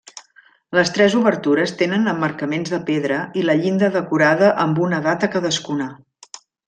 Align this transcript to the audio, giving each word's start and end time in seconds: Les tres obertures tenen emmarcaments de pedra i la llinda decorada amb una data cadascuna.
Les 0.77 0.91
tres 0.93 1.17
obertures 1.17 1.73
tenen 1.81 2.11
emmarcaments 2.13 2.73
de 2.77 2.79
pedra 2.87 3.19
i 3.43 3.43
la 3.51 3.57
llinda 3.61 3.91
decorada 3.97 4.49
amb 4.65 4.83
una 4.87 5.03
data 5.11 5.31
cadascuna. 5.37 5.93